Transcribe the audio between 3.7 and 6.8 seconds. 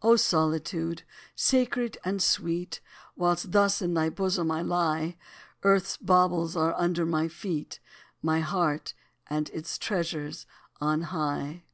in thy bosom I lie, Earth's baubles are